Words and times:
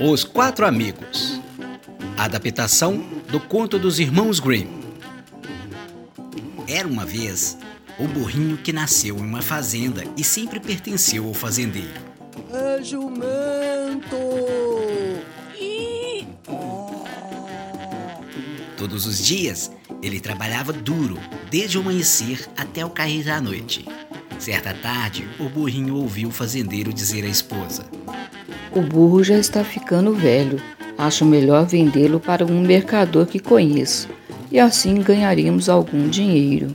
Os 0.00 0.24
Quatro 0.24 0.66
Amigos. 0.66 1.40
Adaptação 2.18 2.98
do 3.30 3.38
conto 3.38 3.78
dos 3.78 4.00
Irmãos 4.00 4.40
Grimm. 4.40 4.66
Era 6.66 6.88
uma 6.88 7.06
vez 7.06 7.56
o 7.96 8.08
burrinho 8.08 8.56
que 8.56 8.72
nasceu 8.72 9.16
em 9.18 9.22
uma 9.22 9.40
fazenda 9.40 10.02
e 10.16 10.24
sempre 10.24 10.58
pertenceu 10.58 11.28
ao 11.28 11.32
fazendeiro. 11.32 12.00
É 12.52 12.82
jumento! 12.82 14.16
Todos 18.76 19.06
os 19.06 19.24
dias 19.24 19.70
ele 20.02 20.18
trabalhava 20.18 20.72
duro, 20.72 21.18
desde 21.50 21.78
o 21.78 21.82
amanhecer 21.82 22.48
até 22.56 22.84
o 22.84 22.90
cair 22.90 23.24
da 23.24 23.40
noite. 23.40 23.84
Certa 24.40 24.74
tarde, 24.74 25.28
o 25.38 25.48
burrinho 25.48 25.94
ouviu 25.94 26.28
o 26.30 26.32
fazendeiro 26.32 26.92
dizer 26.92 27.24
à 27.24 27.28
esposa: 27.28 27.86
O 28.72 28.80
burro 28.80 29.22
já 29.22 29.38
está 29.38 29.62
ficando 29.64 30.14
velho. 30.14 30.60
Acho 30.96 31.24
melhor 31.24 31.66
vendê-lo 31.66 32.20
para 32.20 32.46
um 32.46 32.60
mercador 32.60 33.26
que 33.26 33.38
conheço, 33.38 34.08
e 34.50 34.60
assim 34.60 34.94
ganharemos 34.94 35.68
algum 35.68 36.08
dinheiro. 36.08 36.74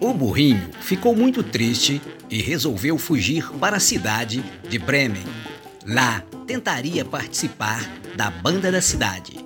O 0.00 0.12
burrinho 0.12 0.68
ficou 0.80 1.16
muito 1.16 1.42
triste 1.42 2.00
e 2.30 2.42
resolveu 2.42 2.98
fugir 2.98 3.50
para 3.58 3.76
a 3.76 3.80
cidade 3.80 4.44
de 4.68 4.78
Bremen. 4.78 5.24
Lá 5.86 6.22
tentaria 6.46 7.04
participar 7.04 7.90
da 8.14 8.30
banda 8.30 8.70
da 8.70 8.82
cidade. 8.82 9.44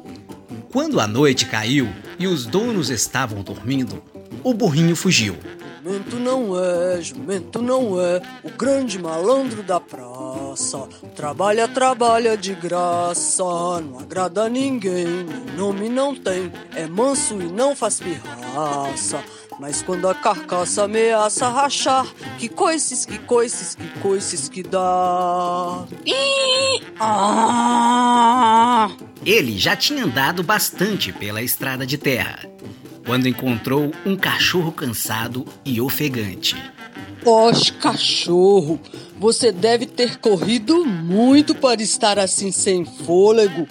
Quando 0.71 1.01
a 1.01 1.07
noite 1.07 1.47
caiu 1.47 1.89
e 2.19 2.27
os 2.27 2.45
donos 2.45 2.91
estavam 2.91 3.43
dormindo, 3.43 4.03
o 4.43 4.53
burrinho 4.53 4.97
fugiu. 4.97 5.37
Jumento 5.83 6.17
não 6.17 6.63
é, 6.63 7.01
jumento 7.01 7.63
não 7.63 8.01
é 8.01 8.21
o 8.45 8.51
grande 8.51 8.99
malandro 8.99 9.63
da 9.63 9.81
Trabalha, 11.15 11.69
trabalha 11.69 12.37
de 12.37 12.53
graça, 12.55 13.45
não 13.45 14.01
agrada 14.01 14.45
a 14.45 14.49
ninguém, 14.49 15.25
nome 15.57 15.89
não 15.89 16.15
tem. 16.15 16.53
É 16.75 16.87
manso 16.87 17.41
e 17.41 17.45
não 17.45 17.77
faz 17.77 18.01
pirraça. 18.01 19.23
Mas 19.61 19.83
quando 19.83 20.09
a 20.09 20.15
carcaça 20.15 20.85
ameaça 20.85 21.49
rachar, 21.49 22.07
que 22.39 22.49
coices, 22.49 23.05
que 23.07 23.19
coices, 23.19 23.75
que 23.75 23.89
coices 24.01 24.49
que 24.49 24.63
dá. 24.63 25.85
Ih! 26.05 26.83
Ah! 27.01 28.89
Ele 29.25 29.59
já 29.59 29.77
tinha 29.77 30.05
andado 30.05 30.43
bastante 30.43 31.13
pela 31.13 31.43
estrada 31.43 31.87
de 31.87 31.99
terra 31.99 32.49
quando 33.09 33.27
encontrou 33.27 33.91
um 34.05 34.15
cachorro 34.15 34.71
cansado 34.71 35.47
e 35.65 35.81
ofegante. 35.81 36.55
Poxa, 37.25 37.73
cachorro, 37.73 38.79
você 39.19 39.51
deve 39.51 39.85
ter 39.85 40.19
corrido 40.19 40.85
muito 40.85 41.55
para 41.55 41.83
estar 41.83 42.19
assim 42.19 42.53
sem 42.53 42.85
fôlego. 42.85 43.67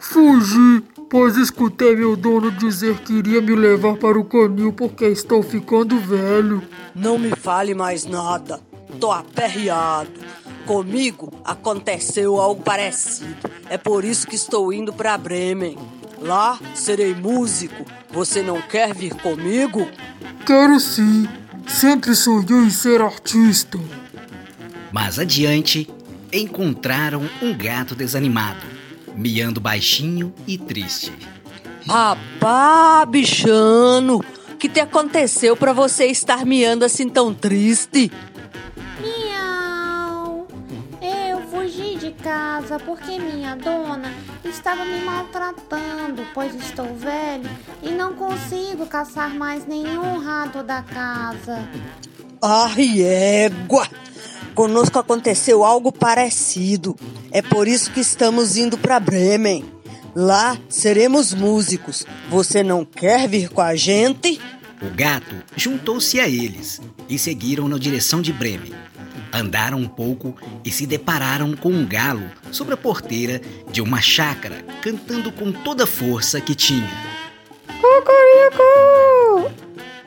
Fugi, 0.00 0.82
pois 1.10 1.36
escutei 1.36 1.96
meu 1.96 2.16
dono 2.16 2.52
dizer 2.52 2.98
que 2.98 3.14
iria 3.14 3.40
me 3.40 3.54
levar 3.54 3.96
para 3.96 4.18
o 4.18 4.24
canil 4.24 4.72
porque 4.72 5.06
estou 5.06 5.42
ficando 5.42 5.98
velho. 5.98 6.62
Não 6.94 7.18
me 7.18 7.34
fale 7.34 7.74
mais 7.74 8.06
nada. 8.06 8.60
Tô 9.00 9.10
aperreado. 9.10 10.10
Comigo 10.66 11.32
aconteceu 11.44 12.40
algo 12.40 12.62
parecido. 12.62 13.50
É 13.68 13.76
por 13.76 14.04
isso 14.04 14.26
que 14.26 14.36
estou 14.36 14.72
indo 14.72 14.92
para 14.92 15.18
Bremen. 15.18 15.76
Lá 16.20 16.58
serei 16.74 17.14
músico. 17.14 17.84
Você 18.12 18.42
não 18.42 18.60
quer 18.60 18.94
vir 18.94 19.14
comigo? 19.14 19.86
Quero 20.46 20.78
sim. 20.78 21.28
Sempre 21.66 22.14
sonhei 22.14 22.66
em 22.66 22.70
ser 22.70 23.00
artista. 23.00 23.78
Mais 24.92 25.18
adiante, 25.18 25.88
encontraram 26.32 27.28
um 27.40 27.56
gato 27.56 27.94
desanimado, 27.94 28.66
miando 29.14 29.60
baixinho 29.60 30.34
e 30.46 30.58
triste. 30.58 31.12
Rapá, 31.86 33.04
bichano, 33.06 34.20
o 34.50 34.56
que 34.56 34.68
te 34.68 34.80
aconteceu 34.80 35.56
para 35.56 35.72
você 35.72 36.06
estar 36.06 36.44
miando 36.44 36.84
assim 36.84 37.08
tão 37.08 37.32
triste? 37.32 38.10
Miau! 39.00 40.46
Eu 41.00 41.40
fugi 41.48 41.96
de 41.96 42.10
casa 42.12 42.78
porque 42.78 43.18
minha 43.18 43.56
dona 43.56 44.12
estava 44.44 44.84
me 44.84 45.00
maltratando, 45.00 46.22
pois 46.34 46.54
estou 46.54 46.94
velho 46.96 47.48
e 47.82 47.90
não 47.90 48.14
consigo 48.14 48.86
caçar 48.86 49.34
mais 49.34 49.66
nenhum 49.66 50.18
rato 50.18 50.62
da 50.62 50.82
casa. 50.82 51.68
Ai, 52.42 53.02
égua! 53.02 53.88
Conosco 54.60 54.98
aconteceu 54.98 55.64
algo 55.64 55.90
parecido. 55.90 56.94
É 57.32 57.40
por 57.40 57.66
isso 57.66 57.90
que 57.92 58.00
estamos 58.00 58.58
indo 58.58 58.76
para 58.76 59.00
Bremen. 59.00 59.64
Lá 60.14 60.58
seremos 60.68 61.32
músicos. 61.32 62.04
Você 62.28 62.62
não 62.62 62.84
quer 62.84 63.26
vir 63.26 63.48
com 63.48 63.62
a 63.62 63.74
gente? 63.74 64.38
O 64.82 64.94
gato 64.94 65.34
juntou-se 65.56 66.20
a 66.20 66.28
eles 66.28 66.78
e 67.08 67.18
seguiram 67.18 67.70
na 67.70 67.78
direção 67.78 68.20
de 68.20 68.34
Bremen. 68.34 68.74
Andaram 69.32 69.78
um 69.78 69.88
pouco 69.88 70.36
e 70.62 70.70
se 70.70 70.84
depararam 70.84 71.56
com 71.56 71.70
um 71.70 71.88
galo 71.88 72.30
sobre 72.52 72.74
a 72.74 72.76
porteira 72.76 73.40
de 73.72 73.80
uma 73.80 74.02
chácara, 74.02 74.62
cantando 74.82 75.32
com 75.32 75.50
toda 75.52 75.84
a 75.84 75.86
força 75.86 76.38
que 76.38 76.54
tinha. 76.54 76.86
Cocorico! 77.80 79.50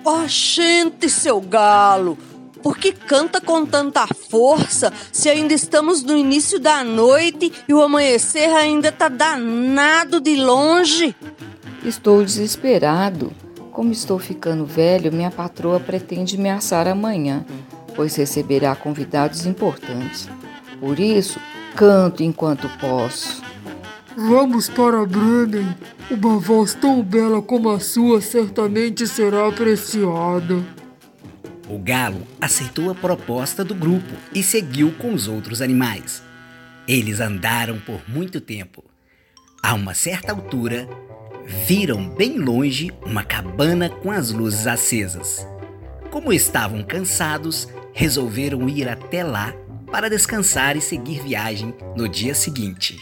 Oh, 0.06 0.28
gente, 0.28 1.10
seu 1.10 1.42
galo! 1.42 2.20
Por 2.64 2.78
que 2.78 2.94
canta 2.94 3.42
com 3.42 3.66
tanta 3.66 4.08
força 4.08 4.92
se 5.12 5.30
ainda 5.30 5.54
estamos 5.54 6.02
no 6.02 6.16
início 6.16 6.58
da 6.62 6.82
noite 6.82 7.52
e 7.68 7.74
o 7.74 7.84
amanhecer 7.84 8.50
ainda 8.56 8.90
tá 8.90 9.10
danado 9.10 10.22
de 10.22 10.38
longe? 10.38 11.14
Estou 11.84 12.24
desesperado. 12.24 13.34
Como 13.70 13.92
estou 13.92 14.18
ficando 14.18 14.66
velho, 14.66 15.12
minha 15.12 15.30
patroa 15.30 15.78
pretende 15.78 16.38
me 16.38 16.50
assar 16.50 16.88
amanhã, 16.88 17.46
pois 17.96 18.16
receberá 18.16 18.74
convidados 18.76 19.46
importantes. 19.46 20.30
Por 20.80 21.00
isso, 21.00 21.40
canto 21.76 22.24
enquanto 22.24 22.70
posso. 22.80 23.42
Vamos 24.16 24.70
para 24.70 25.06
Bremen. 25.06 25.76
Uma 26.10 26.38
voz 26.38 26.74
tão 26.74 27.02
bela 27.02 27.42
como 27.42 27.70
a 27.70 27.80
sua 27.80 28.22
certamente 28.22 29.06
será 29.06 29.50
apreciada. 29.50 30.64
O 31.70 31.78
galo 31.78 32.28
aceitou 32.42 32.92
a 32.92 32.96
proposta 32.96 33.64
do 33.64 33.74
grupo 33.74 34.14
e 34.34 34.44
seguiu 34.44 34.92
com 34.94 35.14
os 35.14 35.28
outros 35.28 35.62
animais. 35.62 36.22
Eles 36.88 37.22
andaram 37.22 37.80
por 37.80 38.02
muito 38.08 38.42
tempo. 38.42 38.84
A 39.62 39.74
uma 39.74 39.94
certa 39.94 40.34
altura, 40.34 40.88
viram 41.66 42.10
bem 42.10 42.38
longe 42.38 42.92
uma 43.06 43.24
cabana 43.24 43.90
com 43.90 44.12
as 44.12 44.32
luzes 44.32 44.68
acesas. 44.68 45.48
Como 46.12 46.34
estavam 46.34 46.84
cansados, 46.84 47.68
resolveram 47.94 48.68
ir 48.68 48.90
até 48.90 49.24
lá 49.24 49.54
para 49.90 50.10
descansar 50.10 50.76
e 50.76 50.82
seguir 50.82 51.22
viagem 51.22 51.74
no 51.96 52.10
dia 52.10 52.36
seguinte. 52.36 52.98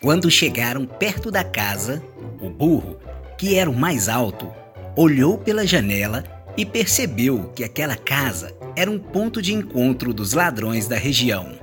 Quando 0.00 0.30
chegaram 0.30 0.84
perto 0.84 1.30
da 1.30 1.44
casa, 1.44 2.02
o 2.40 2.50
burro, 2.50 2.98
que 3.38 3.54
era 3.54 3.70
o 3.70 3.76
mais 3.76 4.08
alto, 4.08 4.52
olhou 4.96 5.38
pela 5.38 5.66
janela 5.66 6.22
e 6.56 6.66
percebeu 6.66 7.50
que 7.54 7.64
aquela 7.64 7.96
casa 7.96 8.54
era 8.76 8.90
um 8.90 8.98
ponto 8.98 9.40
de 9.40 9.54
encontro 9.54 10.12
dos 10.12 10.32
ladrões 10.32 10.86
da 10.86 10.96
região. 10.96 11.58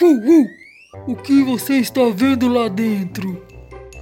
Uh, 0.00 0.06
uh, 0.06 1.12
o 1.12 1.16
que 1.16 1.42
você 1.44 1.74
está 1.74 2.02
vendo 2.14 2.48
lá 2.48 2.68
dentro? 2.68 3.42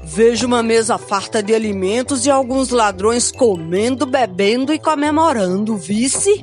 Vejo 0.04 0.46
uma 0.46 0.62
mesa 0.62 0.96
farta 0.96 1.42
de 1.42 1.54
alimentos 1.54 2.24
e 2.24 2.30
alguns 2.30 2.70
ladrões 2.70 3.30
comendo, 3.30 4.06
bebendo 4.06 4.72
e 4.72 4.78
comemorando, 4.78 5.76
vice? 5.76 6.42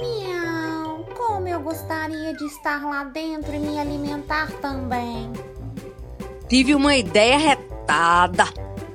Miau! 0.00 1.04
Como 1.14 1.46
eu 1.46 1.60
gostaria 1.60 2.32
de 2.34 2.44
estar 2.46 2.82
lá 2.82 3.04
dentro 3.04 3.54
e 3.54 3.58
me 3.58 3.78
alimentar 3.78 4.50
também. 4.62 5.30
Tive 6.48 6.74
uma 6.74 6.96
ideia 6.96 7.36
retada. 7.36 8.44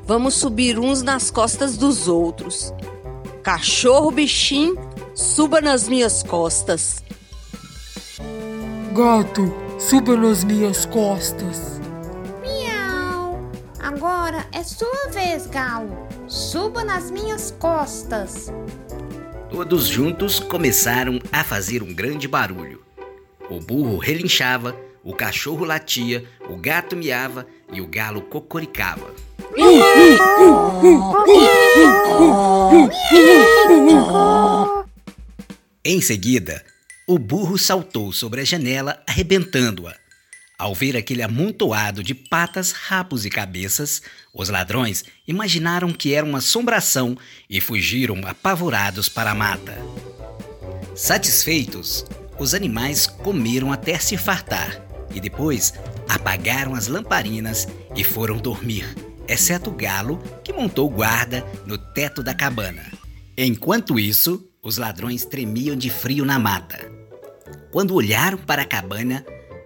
Vamos 0.06 0.34
subir 0.34 0.80
uns 0.80 1.04
nas 1.04 1.30
costas 1.30 1.78
dos 1.78 2.08
outros. 2.08 2.74
Cachorro 3.44 4.10
bichinho, 4.10 4.78
suba 5.14 5.60
nas 5.60 5.90
minhas 5.90 6.24
costas. 6.24 7.04
Gato, 8.94 9.54
suba 9.78 10.16
nas 10.16 10.46
minhas 10.46 10.86
costas. 10.86 11.78
Miau! 12.42 13.52
Agora 13.82 14.48
é 14.54 14.64
sua 14.64 15.10
vez, 15.12 15.46
galo. 15.46 16.08
Suba 16.26 16.86
nas 16.86 17.12
minhas 17.12 17.52
costas. 17.60 18.50
Todos 19.52 19.88
juntos 19.88 20.40
começaram 20.40 21.20
a 21.30 21.44
fazer 21.44 21.84
um 21.84 21.94
grande 21.94 22.30
barulho. 22.30 22.82
O 23.50 23.60
burro 23.60 23.98
relinchava, 23.98 24.74
o 25.04 25.14
cachorro 25.14 25.66
latia, 25.66 26.24
o 26.50 26.56
gato 26.56 26.96
miava 26.96 27.46
e 27.74 27.82
o 27.82 27.88
galo 27.88 28.22
cocoricava. 28.22 29.14
Em 35.86 36.02
seguida, 36.02 36.64
o 37.08 37.20
burro 37.20 37.58
saltou 37.58 38.12
sobre 38.12 38.42
a 38.42 38.44
janela, 38.44 39.02
arrebentando-a. 39.08 39.94
Ao 40.58 40.74
ver 40.74 40.96
aquele 40.96 41.22
amontoado 41.22 42.02
de 42.02 42.16
patas, 42.16 42.72
rabos 42.72 43.26
e 43.26 43.30
cabeças, 43.30 44.02
os 44.34 44.50
ladrões 44.50 45.04
imaginaram 45.28 45.92
que 45.92 46.14
era 46.14 46.26
uma 46.26 46.38
assombração 46.38 47.18
e 47.50 47.60
fugiram 47.60 48.22
apavorados 48.26 49.10
para 49.10 49.32
a 49.32 49.36
mata. 49.36 49.76
Satisfeitos, 50.96 52.06
os 52.40 52.54
animais 52.54 53.08
comeram 53.08 53.72
até 53.72 54.00
se 54.00 54.16
fartar 54.16 54.82
e 55.14 55.20
depois 55.20 55.74
apagaram 56.08 56.76
as 56.76 56.88
lamparinas 56.88 57.68
e 57.96 58.04
foram 58.04 58.38
dormir, 58.38 58.86
exceto 59.28 59.70
o 59.70 59.74
galo 59.74 60.22
que 60.44 60.54
montou 60.54 60.90
guarda 60.90 61.46
no 61.66 61.78
teto 61.78 62.22
da 62.24 62.34
cabana. 62.34 62.84
Enquanto 63.38 64.00
isso, 64.00 64.48
os 64.62 64.78
ladrões 64.78 65.26
tremiam 65.26 65.76
de 65.76 65.90
frio 65.90 66.26
na 66.26 66.40
mata. 66.40 66.92
Quando 67.72 67.96
olharam 67.96 68.38
para 68.38 68.62
a 68.62 68.66
cabana 68.66 69.26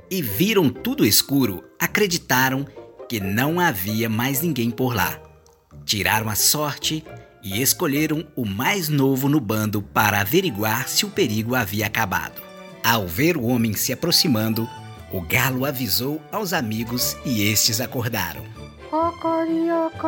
e 0.09 0.21
viram 0.21 0.69
tudo 0.69 1.05
escuro, 1.05 1.63
acreditaram 1.79 2.65
que 3.07 3.19
não 3.19 3.59
havia 3.59 4.09
mais 4.09 4.41
ninguém 4.41 4.71
por 4.71 4.95
lá. 4.95 5.21
Tiraram 5.85 6.29
a 6.29 6.35
sorte 6.35 7.03
e 7.43 7.61
escolheram 7.61 8.25
o 8.35 8.45
mais 8.45 8.89
novo 8.89 9.29
no 9.29 9.39
bando 9.39 9.81
para 9.81 10.21
averiguar 10.21 10.87
se 10.87 11.05
o 11.05 11.09
perigo 11.09 11.55
havia 11.55 11.85
acabado. 11.85 12.41
Ao 12.83 13.07
ver 13.07 13.37
o 13.37 13.43
homem 13.43 13.73
se 13.73 13.91
aproximando, 13.91 14.67
o 15.11 15.21
galo 15.21 15.65
avisou 15.65 16.21
aos 16.31 16.53
amigos 16.53 17.15
e 17.25 17.43
estes 17.43 17.79
acordaram. 17.79 18.43
Cocoriocó! 18.89 20.07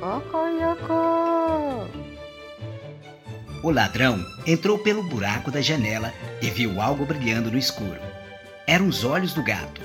Cocoriocó! 0.00 1.86
O 3.62 3.70
ladrão 3.70 4.24
entrou 4.44 4.78
pelo 4.78 5.04
buraco 5.04 5.52
da 5.52 5.60
janela 5.60 6.12
e 6.42 6.50
viu 6.50 6.80
algo 6.80 7.06
brilhando 7.06 7.50
no 7.50 7.58
escuro. 7.58 8.00
Eram 8.66 8.88
os 8.88 9.04
olhos 9.04 9.32
do 9.32 9.42
gato. 9.42 9.80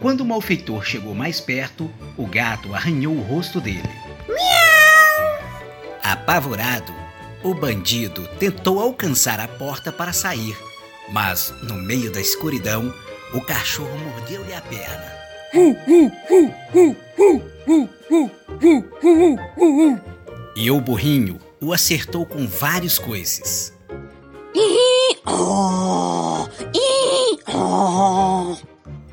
Quando 0.00 0.22
o 0.22 0.24
malfeitor 0.24 0.82
chegou 0.82 1.14
mais 1.14 1.40
perto, 1.40 1.90
o 2.16 2.26
gato 2.26 2.74
arranhou 2.74 3.14
o 3.14 3.22
rosto 3.22 3.60
dele. 3.60 3.90
Apavorado, 6.02 6.94
o 7.42 7.52
bandido 7.52 8.26
tentou 8.38 8.80
alcançar 8.80 9.38
a 9.40 9.48
porta 9.48 9.92
para 9.92 10.14
sair, 10.14 10.56
mas 11.10 11.52
no 11.62 11.74
meio 11.74 12.10
da 12.10 12.20
escuridão, 12.20 12.94
o 13.34 13.42
cachorro 13.42 13.98
mordeu-lhe 13.98 14.54
a 14.54 14.60
perna. 14.62 15.17
E 20.56 20.70
o 20.70 20.80
burrinho 20.80 21.38
o 21.60 21.72
acertou 21.72 22.26
com 22.26 22.46
vários 22.46 22.98
coices. 22.98 23.72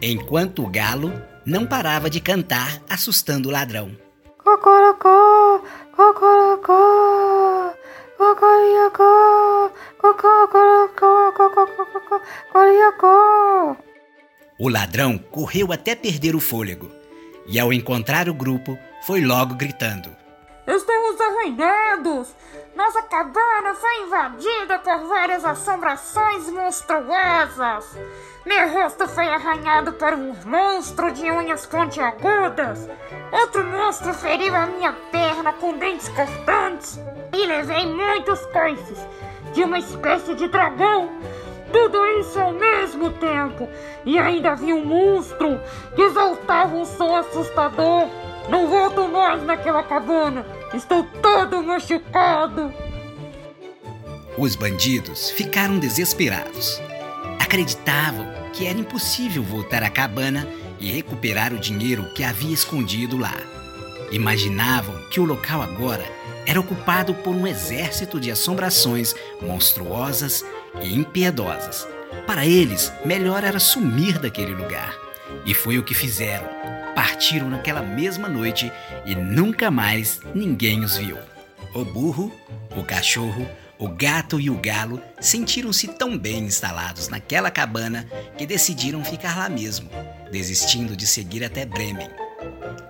Enquanto 0.02 0.64
o 0.64 0.70
galo 0.70 1.14
não 1.46 1.66
parava 1.66 2.10
de 2.10 2.20
cantar, 2.20 2.81
assustando 2.90 3.50
o 3.50 3.52
ladrão. 3.52 3.96
Cocorocó! 4.44 5.62
Cocorocó! 5.96 7.74
Cocoriocó! 8.18 9.72
Cocorocó! 10.00 11.31
Cocorocó! 12.52 13.85
O 14.57 14.69
ladrão 14.69 15.18
correu 15.18 15.74
até 15.74 15.96
perder 15.96 16.34
o 16.34 16.40
fôlego 16.40 16.90
e, 17.46 17.60
ao 17.60 17.74
encontrar 17.74 18.30
o 18.30 18.34
grupo, 18.34 18.80
foi 19.06 19.19
logo 19.19 19.54
gritando. 19.56 20.10
Estamos 20.66 21.19
arruinados! 21.19 22.34
Nossa 22.74 23.02
cabana 23.04 23.75
foi 23.75 24.04
invadida 24.04 24.80
por 24.80 25.07
várias 25.07 25.44
assombrações 25.44 26.50
monstruosas! 26.50 27.98
Meu 28.46 28.72
rosto 28.72 29.07
foi 29.10 29.28
arranhado 29.28 29.92
por 29.94 30.13
um 30.13 30.34
monstro 30.46 31.12
de 31.12 31.30
unhas 31.30 31.66
pontiagudas! 31.66 32.88
Outro 33.34 33.63
monstro 33.66 34.13
feriu 34.13 34.56
a 34.56 34.68
minha 34.68 34.94
perna 35.12 35.52
com 35.52 35.78
dentes 35.78 36.07
cortantes! 36.10 36.98
E 37.34 37.46
levei 37.46 37.86
muitos 37.88 38.40
coices 38.48 39.06
de 39.54 39.63
uma 39.63 39.80
espécie 39.80 40.34
de 40.34 40.48
dragão! 40.48 41.10
Tudo 41.72 42.06
isso 42.20 42.40
ao 42.40 42.54
mesmo 42.54 43.12
tempo! 43.12 43.68
E 44.06 44.18
ainda 44.18 44.56
vi 44.56 44.74
um 44.74 44.86
monstro 44.86 45.60
que 45.96 46.02
exaltava 46.02 46.76
um 46.76 46.86
som 46.86 47.16
assustador! 47.16 48.08
Não 48.50 48.68
volto 48.68 49.08
mais 49.08 49.44
naquela 49.44 49.84
cabana! 49.84 50.46
Estou 50.74 51.04
todo 51.22 51.64
machucado! 51.64 52.74
Os 54.38 54.56
bandidos 54.56 55.32
ficaram 55.32 55.80
desesperados. 55.80 56.82
Acreditavam 57.40 58.28
que 58.52 58.68
era 58.68 58.78
impossível 58.78 59.42
voltar 59.42 59.82
à 59.82 59.90
cabana 59.90 60.48
e 60.80 60.92
recuperar 60.92 61.54
o 61.54 61.60
dinheiro 61.60 62.04
que 62.14 62.24
havia 62.24 62.54
escondido 62.54 63.18
lá. 63.18 63.36
Imaginavam 64.12 64.96
que 65.10 65.20
o 65.20 65.26
local 65.26 65.62
agora 65.62 66.06
era 66.46 66.60
ocupado 66.60 67.14
por 67.16 67.34
um 67.34 67.48
exército 67.48 68.20
de 68.20 68.30
assombrações 68.30 69.16
monstruosas 69.42 70.46
e 70.81 70.94
impiedosas. 70.94 71.88
Para 72.27 72.45
eles, 72.45 72.92
melhor 73.04 73.44
era 73.44 73.60
sumir 73.60 74.19
daquele 74.19 74.54
lugar. 74.54 74.95
E 75.45 75.54
foi 75.54 75.77
o 75.77 75.83
que 75.83 75.94
fizeram. 75.94 76.48
Partiram 76.95 77.50
naquela 77.50 77.81
mesma 77.81 78.27
noite 78.27 78.72
e 79.06 79.16
nunca 79.16 79.69
mais 79.69 80.22
ninguém 80.33 80.83
os 80.83 80.98
viu. 80.98 81.18
O 81.74 81.83
burro, 81.83 82.31
o 82.75 82.83
cachorro, 82.83 83.45
o 83.77 83.89
gato 83.89 84.39
e 84.39 84.50
o 84.50 84.57
galo 84.57 85.01
sentiram-se 85.19 85.88
tão 85.89 86.18
bem 86.18 86.45
instalados 86.45 87.10
naquela 87.10 87.51
cabana 87.51 88.07
que 88.38 88.45
decidiram 88.45 89.04
ficar 89.04 89.38
lá 89.38 89.50
mesmo, 89.50 89.89
desistindo 90.31 90.95
de 90.95 91.06
seguir 91.06 91.44
até 91.44 91.66
Bremen. 91.66 92.25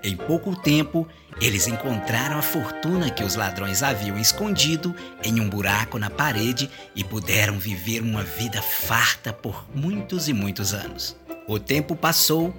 Em 0.05 0.15
pouco 0.15 0.55
tempo, 0.55 1.07
eles 1.41 1.65
encontraram 1.65 2.37
a 2.37 2.41
fortuna 2.43 3.09
que 3.09 3.23
os 3.23 3.33
ladrões 3.33 3.81
haviam 3.81 4.19
escondido 4.19 4.95
em 5.23 5.39
um 5.39 5.49
buraco 5.49 5.97
na 5.97 6.11
parede 6.11 6.69
e 6.95 7.03
puderam 7.03 7.57
viver 7.57 8.03
uma 8.03 8.21
vida 8.21 8.61
farta 8.61 9.33
por 9.33 9.65
muitos 9.73 10.29
e 10.29 10.33
muitos 10.33 10.75
anos. 10.75 11.17
O 11.47 11.57
tempo 11.57 11.95
passou 11.95 12.53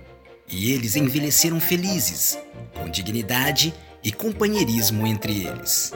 e 0.49 0.73
eles 0.73 0.97
envelheceram 0.97 1.61
felizes, 1.61 2.37
com 2.75 2.91
dignidade 2.91 3.73
e 4.03 4.11
companheirismo 4.11 5.07
entre 5.07 5.47
eles. 5.47 5.93